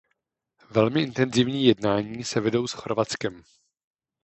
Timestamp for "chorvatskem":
2.73-3.43